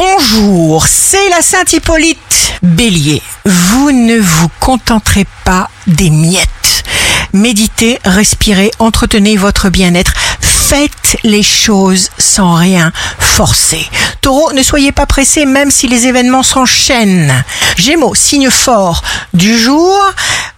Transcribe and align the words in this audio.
Bonjour, 0.00 0.86
c'est 0.86 1.28
la 1.28 1.42
Sainte 1.42 1.72
Hippolyte. 1.72 2.52
Bélier, 2.62 3.20
vous 3.44 3.90
ne 3.90 4.16
vous 4.20 4.46
contenterez 4.60 5.26
pas 5.44 5.68
des 5.88 6.08
miettes. 6.08 6.84
Méditez, 7.32 7.98
respirez, 8.04 8.70
entretenez 8.78 9.36
votre 9.36 9.70
bien-être. 9.70 10.12
Faites 10.40 11.16
les 11.24 11.42
choses 11.42 12.10
sans 12.16 12.54
rien 12.54 12.92
forcer. 13.18 13.84
Taureau, 14.20 14.52
ne 14.52 14.62
soyez 14.62 14.92
pas 14.92 15.06
pressé 15.06 15.46
même 15.46 15.72
si 15.72 15.88
les 15.88 16.06
événements 16.06 16.44
s'enchaînent. 16.44 17.44
Gémeaux, 17.76 18.14
signe 18.14 18.50
fort 18.50 19.02
du 19.34 19.58
jour, 19.58 19.98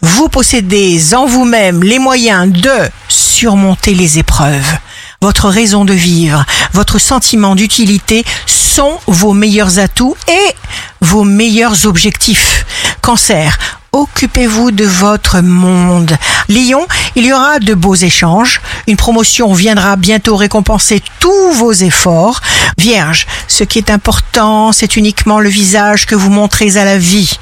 vous 0.02 0.29
possédez 0.29 1.14
en 1.14 1.25
vous-même 1.25 1.82
les 1.82 1.98
moyens 1.98 2.52
de 2.52 2.91
surmonter 3.09 3.95
les 3.95 4.18
épreuves. 4.18 4.77
Votre 5.23 5.50
raison 5.50 5.84
de 5.84 5.93
vivre, 5.93 6.46
votre 6.73 6.98
sentiment 6.98 7.55
d'utilité 7.55 8.25
sont 8.46 8.98
vos 9.07 9.34
meilleurs 9.34 9.79
atouts 9.79 10.16
et 10.27 10.55
vos 11.02 11.24
meilleurs 11.24 11.84
objectifs. 11.84 12.65
Cancer, 13.02 13.59
occupez-vous 13.92 14.70
de 14.70 14.87
votre 14.87 15.41
monde. 15.41 16.16
Lion, 16.48 16.87
il 17.16 17.27
y 17.27 17.34
aura 17.34 17.59
de 17.59 17.75
beaux 17.75 17.97
échanges. 17.97 18.62
Une 18.87 18.97
promotion 18.97 19.52
viendra 19.52 19.97
bientôt 19.97 20.37
récompenser 20.37 21.02
tous 21.19 21.52
vos 21.52 21.73
efforts. 21.73 22.41
Vierge, 22.78 23.27
ce 23.47 23.62
qui 23.62 23.77
est 23.77 23.91
important, 23.91 24.73
c'est 24.73 24.97
uniquement 24.97 25.39
le 25.39 25.50
visage 25.50 26.06
que 26.06 26.14
vous 26.14 26.30
montrez 26.30 26.78
à 26.78 26.87
la 26.87 26.97
vie. 26.97 27.39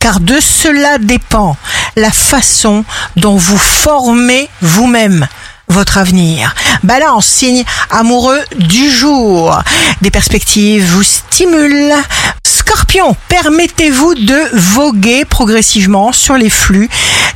Car 0.00 0.20
de 0.20 0.38
cela 0.38 0.98
dépend 0.98 1.56
la 1.96 2.10
façon 2.10 2.84
dont 3.16 3.36
vous 3.36 3.56
formez 3.56 4.50
vous-même 4.60 5.26
votre 5.72 5.98
avenir. 5.98 6.54
Balance, 6.82 7.26
signe 7.26 7.64
amoureux 7.90 8.40
du 8.58 8.90
jour. 8.90 9.58
Des 10.02 10.10
perspectives 10.10 10.84
vous 10.84 11.02
stimulent. 11.02 11.94
Scorpion, 12.46 13.16
permettez-vous 13.28 14.14
de 14.14 14.38
voguer 14.52 15.24
progressivement 15.24 16.12
sur 16.12 16.34
les 16.34 16.50
flux 16.50 16.88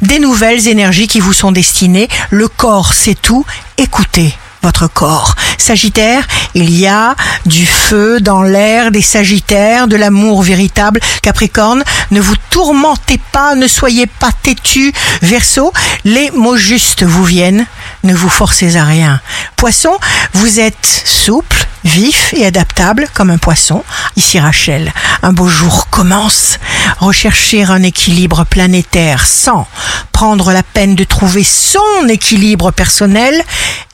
des 0.03 0.19
nouvelles 0.19 0.69
énergies 0.69 1.09
qui 1.09 1.21
vous 1.21 1.33
sont 1.33 1.53
destinées. 1.53 2.09
Le 2.31 2.49
corps, 2.49 2.93
c'est 2.93 3.21
tout. 3.21 3.45
Écoutez 3.79 4.37
votre 4.63 4.89
corps. 4.89 5.37
Sagittaire, 5.59 6.27
il 6.55 6.77
y 6.77 6.89
a 6.89 7.15
du 7.45 7.65
feu 7.67 8.21
dans 8.21 8.43
l'air 8.43 8.91
des 8.91 9.01
Sagittaires, 9.01 9.87
de 9.87 9.95
l'amour 9.95 10.43
véritable. 10.43 11.01
Capricorne, 11.23 11.85
ne 12.11 12.21
vous 12.21 12.35
tourmentez 12.51 13.21
pas, 13.31 13.55
ne 13.55 13.69
soyez 13.69 14.07
pas 14.07 14.33
têtu. 14.43 14.93
Verseau, 15.23 15.73
les 16.05 16.33
mots 16.33 16.57
justes 16.57 17.05
vous 17.05 17.25
viennent, 17.25 17.67
ne 18.07 18.15
vous 18.15 18.29
forcez 18.29 18.77
à 18.77 18.85
rien. 18.85 19.21
Poisson, 19.57 19.99
vous 20.33 20.61
êtes 20.61 21.03
souple, 21.05 21.67
vif 21.85 22.33
et 22.35 22.47
adaptable 22.47 23.09
comme 23.13 23.31
un 23.31 23.39
poisson. 23.39 23.85
Ici 24.17 24.39
Rachel, 24.39 24.93
un 25.23 25.33
beau 25.33 25.49
jour 25.49 25.89
commence. 25.91 26.59
Rechercher 26.99 27.65
un 27.65 27.83
équilibre 27.83 28.45
planétaire 28.45 29.27
sans 29.27 29.67
prendre 30.13 30.53
la 30.53 30.63
peine 30.63 30.95
de 30.95 31.05
trouver 31.05 31.45
son 31.45 32.09
équilibre 32.09 32.71
personnel 32.71 33.45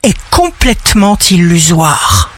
est 0.03 0.17
complètement 0.31 1.19
illusoire. 1.31 2.31